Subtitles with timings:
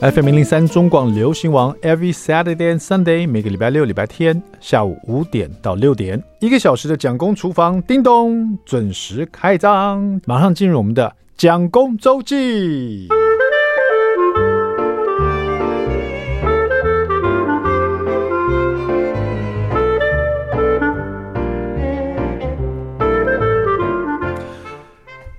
[0.00, 10.20] FM 零零三中广流行网，Every Saturday and Sunday，每个礼拜六、礼拜天下午五点到六点，一个小时的蒋公厨房，叮咚，准时开张。
[10.24, 13.08] 马上进入我们的蒋公周记。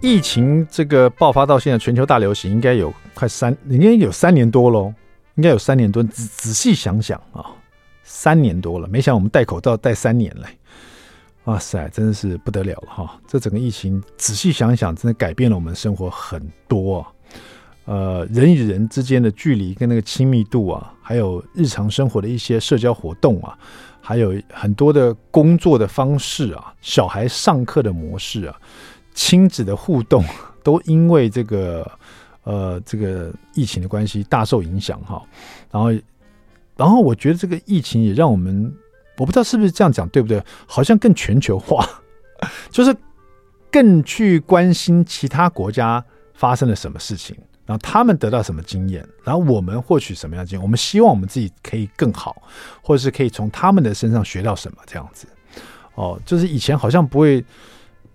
[0.00, 4.94] 疫情这个爆发到现在，全球大流行应该有快三，应该有三年多喽，
[5.34, 6.00] 应该有三年多。
[6.04, 7.44] 仔仔细想想啊，
[8.04, 10.46] 三年多了，没想我们戴口罩戴三年嘞，
[11.46, 13.20] 哇塞，真的是不得了了哈！
[13.26, 17.08] 这整个疫情仔细想想，真的改变了我们生活很多啊。
[17.86, 23.58] 呃，人与人之间的距离跟那个亲密度啊，还有日常生活的一些社交活动啊，
[24.00, 28.54] 还有很多的工作的方式啊，小孩上课的模式啊。
[29.12, 30.24] 亲子的互动
[30.62, 31.90] 都因为这个
[32.48, 35.22] 呃这个疫情的关系大受影响哈，
[35.70, 35.92] 然后
[36.76, 38.74] 然后我觉得这个疫情也让我们
[39.18, 41.86] 我不知道是不是这样讲对不对，好像更全球化，
[42.72, 42.96] 就是
[43.70, 52.40] 更去关心其他国家发生了什么事情，然后他们得到什么经验，然后我们获取什么样的经验，我们希望我们自己可以更好，
[52.80, 55.26] 或者是可以从他们的身上学到什么这样子
[55.94, 57.44] 哦，就是以前好像不会。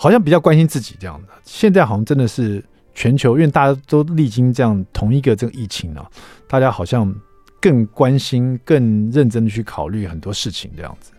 [0.00, 2.64] 好像比较关心自己这样的，现在好像真的是
[2.98, 6.04] 全球，因为大家都历经这样同一个这个疫情啊，
[6.48, 7.14] 大家好像
[7.60, 11.12] 更关心、更认真的去考虑很多事情这样子。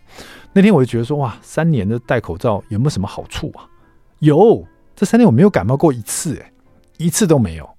[0.51, 3.63] 那天我就觉得说，哇，三年的戴口罩有没有什么好处啊？
[4.19, 6.43] 有，这三年我没有感冒过一次，
[6.97, 7.69] 一次都没有，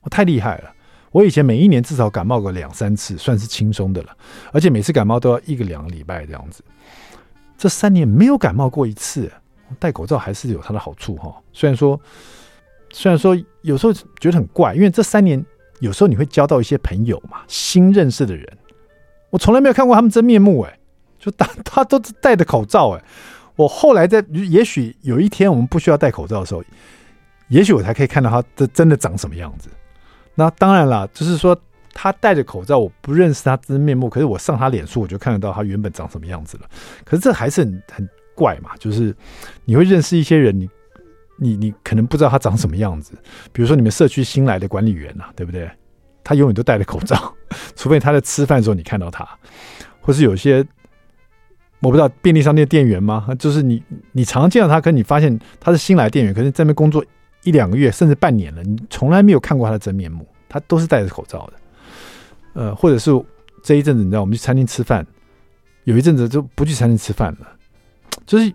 [0.00, 0.72] 我太厉害了。
[1.10, 4.16] 我以前每一年至少感冒个两三次，算是轻松的了，
[4.54, 6.64] 而且每次感冒都要一个两个礼拜这样子。
[7.58, 9.30] 这三年没有感冒过一次。
[9.78, 12.00] 戴口罩还是有它的好处哈，虽然说，
[12.92, 15.44] 虽然说有时候觉得很怪，因为这三年
[15.78, 18.46] 有时候你会交到一些朋友嘛，新认识的人，
[19.30, 20.78] 我从来没有看过他们真面目哎，
[21.18, 23.04] 就大 他都戴着口罩哎，
[23.56, 26.62] 我后来在也许有一天我们不需要戴口罩的时候，
[27.48, 29.68] 也许我才可以看到他这真的长什么样子。
[30.34, 31.56] 那当然了，就是说
[31.92, 36.64] 他戴着口罩，我不认识他真面目，可是我上他脸书我就看得到他原本长什么样子了。
[37.04, 38.08] 可是这还是很很。
[38.32, 39.14] 怪嘛，就是
[39.66, 40.66] 你会认识一些人，你
[41.42, 43.14] 你你可能不知道他长什么样子。
[43.52, 45.68] 比如说你们社区新来的管理员呐、对不对？
[46.22, 47.34] 他永远都戴着口罩，
[47.74, 49.26] 除非他在吃饭的时候你看到他，
[50.00, 50.64] 或是有些
[51.80, 53.26] 我不知道便利商店店员吗？
[53.38, 57.02] 就是你你常见到他，可是你发现他是新来店员，可是在那边工作
[57.42, 61.52] 一两个月甚至半年了，你从来没有看过他的真面目，他都是戴着口罩的。
[62.52, 63.10] 呃，或者是
[63.62, 65.06] 这一阵子你知道我们去餐厅吃饭，
[65.84, 67.48] 有一阵子就不去餐厅吃饭了。
[68.26, 68.52] 就是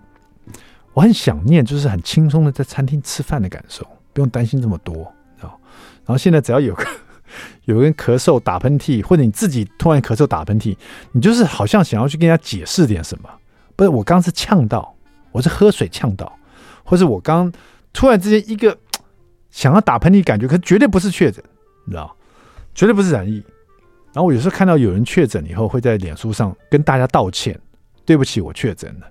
[0.95, 5.51] 我很想念，就是很轻松的在餐厅吃饭的感受，不用担心这么多，然
[6.07, 6.85] 后现在只要有个
[7.65, 10.77] 有人咳嗽、打喷嚏，或者你自己突然咳嗽、打喷嚏，
[11.11, 13.29] 你就是好像想要去跟人家解释点什么。
[13.75, 14.95] 不是我刚是呛到，
[15.33, 16.31] 我是喝水呛到，
[16.85, 17.51] 或者我刚
[17.91, 18.77] 突然之间一个
[19.51, 21.43] 想要打喷嚏感觉，可绝对不是确诊，
[21.85, 22.15] 你知道，
[22.73, 23.43] 绝对不是染疫。
[24.13, 27.59] 然后我有时候看到有人确诊以后，会在脸书上跟大家道歉，
[28.05, 29.07] 对不起，我确诊了。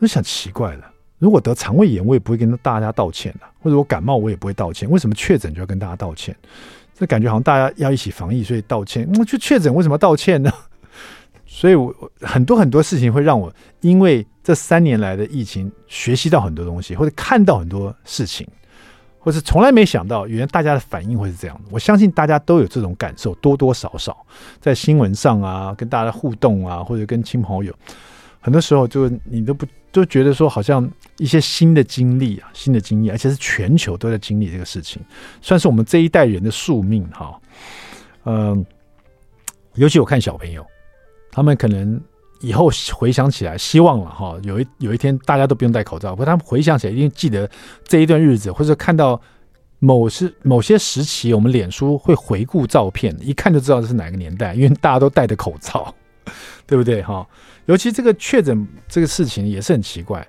[0.00, 0.84] 我想奇怪了，
[1.18, 4.88] 如果得肠胃炎，我也不会跟大家道歉啊；或者我感冒，我也不会道歉。
[4.90, 6.36] 为什么确诊就要跟大家道歉？
[6.94, 9.08] 这感觉好像大家要一起防疫，所以道歉。
[9.18, 10.50] 我去确诊，为什么要道歉呢？
[11.46, 18.46] 所以我很多很多事情会让我因为这三年来的疫情学习到很多东西，或者看到很多事情，
[19.18, 21.62] 或是从来没想到原来大家的反应会是这样的。
[21.70, 24.16] 我相信大家都有这种感受，多多少少
[24.60, 27.74] 在新闻上啊，跟大家互动啊，或者跟亲朋友。
[28.40, 30.88] 很多时候，就你都不都觉得说，好像
[31.18, 35.02] 一些新的经历啊，新的经验，而且是全球都在经历这个事情，
[35.40, 37.40] 算是我们这一代人的宿命哈。
[38.24, 38.64] 嗯，
[39.74, 40.64] 尤其我看小朋友，
[41.30, 42.00] 他们可能
[42.40, 47.50] 以后回想起来，希望了哈，有一有一天大家都不用戴口罩，不过他们回想起来一定记得
[47.84, 49.20] 这一段日子，或者看到
[49.78, 55.94] 某时某些时期，我们脸书会回顾照片，一看就知道这是哪个年代，因为大家都戴着口罩，
[56.66, 57.26] 对不对哈？
[57.66, 60.26] 尤其这个确诊这个事情也是很奇怪，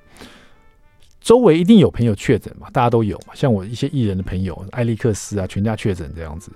[1.21, 6.51] 周围一定有朋友确诊嘛，大家都有嘛，像我一些艺人的朋友，艾利克斯啊，全家确诊这样子，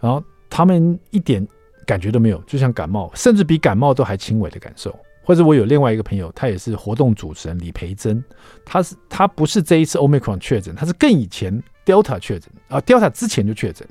[0.00, 1.46] 然后他们一点
[1.86, 4.98] 感觉都没有，就像感冒，甚至比感冒都还轻微的感受。
[5.22, 8.22] 或者我有另外一个朋友，他也是活动主持人李培珍，
[8.64, 13.86] 他是他不是这一次 Omicron 确诊，他是更以前 Delta 确诊啊，Delta 之前就确诊，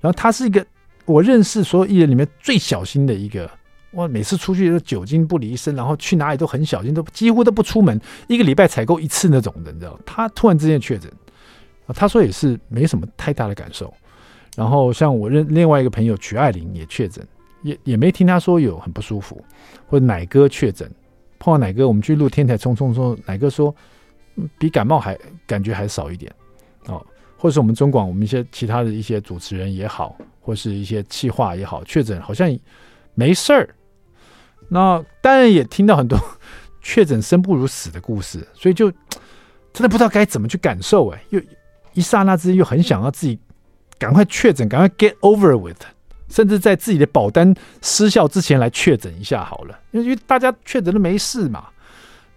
[0.00, 0.64] 然后他是一个
[1.04, 3.50] 我认识所有艺人里面最小心的一个。
[3.90, 7.98] 我每次出去都酒精不离身，然后去哪里都很小心，都几乎都不出门，
[8.28, 9.98] 一个礼拜采购一次那种的，你知道？
[10.04, 11.10] 他突然之间确诊，
[11.94, 13.92] 他说也是没什么太大的感受，
[14.56, 17.26] 然后像我认另外一个朋友曲爱玲也确诊，
[17.62, 19.42] 也也没听他说有很不舒服，
[19.86, 20.90] 或者奶哥确诊，
[21.38, 23.74] 碰到奶哥，我们去录天台冲冲说，奶哥说
[24.58, 26.30] 比感冒还感觉还少一点
[26.86, 27.04] 哦，
[27.38, 32.50] 或者是我们中广我们一些其他的一些主持人也好，或是一些企划也好，确诊好像
[33.16, 33.68] 没事儿。
[34.68, 36.16] 那当然也听到很多
[36.80, 38.88] 确诊生不如死的故事，所以就
[39.72, 41.40] 真的不知道该怎么去感受哎，又
[41.94, 43.38] 一刹那之间又很想要自己
[43.98, 45.82] 赶快确诊，赶快 get over with，
[46.28, 51.66] 甚至在自己的保单失效之前来确诊一下好了，因为大家确诊都没事嘛，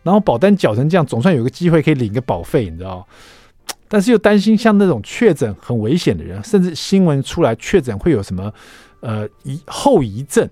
[0.03, 3.07] 然后保单缴成这样，总算有个机会可以领个保费，你知道？
[3.91, 8.53] 但是又担心像那种确诊很危险的人，甚至新闻出来确诊会有什么
[8.99, 10.47] 呃遗后遗症。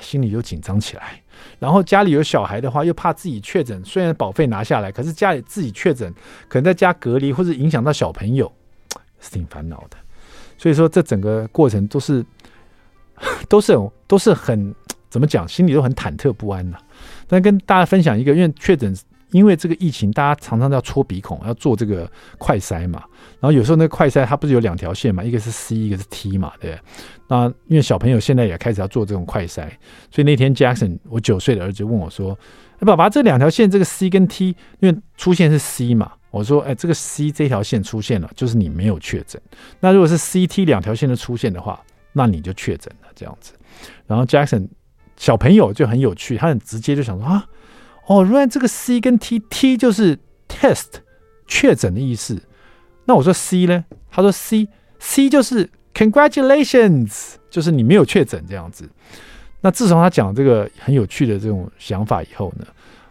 [0.00, 1.22] 心里又紧张起来，
[1.58, 6.12] 然后家里有小孩的话，又怕自己确诊，虽然保费拿下来，可是家里自己确诊，
[6.48, 8.50] 可能在家隔离或者影响到小朋友，
[9.20, 9.96] 是挺烦恼的。
[10.56, 12.24] 所以说，这整个过程都是
[13.48, 13.76] 都是
[14.06, 14.74] 都是很
[15.10, 16.78] 怎么讲，心里都很忐忑不安的。
[17.26, 18.96] 但跟大家分享一个，因为确诊。
[19.32, 23.02] 因为这个疫情，大家常常都要搓鼻孔，要做这个快筛嘛。
[23.40, 26.78] 然后有时候那个快筛它不是有两条线嘛，一个是 C，一个是 T 嘛，对。
[27.28, 29.66] 那因为小朋友现在也开始要做这种快筛，
[30.10, 32.38] 所以那天 Jackson 我九岁的儿子问我说：“，
[32.80, 39.40] 爸爸，这两条线这个 C 跟 T，因为出现是 C 嘛？”我说：“哎，这个 C 这条线出现了，就是你没有确诊。
[39.80, 41.82] 那如果是 C、T 两条线的出现的话，
[42.12, 43.54] 那你就确诊了这样子。”
[44.06, 44.68] 然后 Jackson
[45.16, 47.44] 小朋友就很有趣，他很直接就想说啊。
[48.06, 50.18] 哦，原来这个 C 跟 T，T 就是
[50.48, 50.86] test
[51.46, 52.40] 确诊的意思。
[53.04, 53.84] 那我说 C 呢？
[54.10, 58.88] 他说 C，C 就是 congratulations，就是你没有确诊这样子。
[59.60, 62.66] 那自从他讲这个很有趣的这种想法以后呢，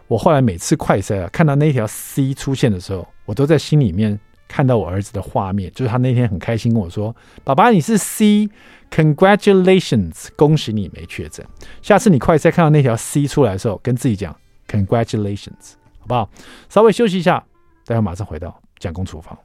[0.08, 7.16] 我后来每次快筛啊，看到那条 C 出现的时候，我都在心里面看到我儿子的画面，就是他那天很开心跟我说
[7.46, 11.46] ：“爸爸，你是 C，congratulations，恭喜你没确诊。
[11.82, 14.36] 下次你快筛看到那条 C 出来的时候，跟自己讲。”
[14.72, 16.30] Congratulations，好不好？
[16.70, 17.44] 稍微休息一下，
[17.86, 19.38] 待会马上回到蒋公厨房。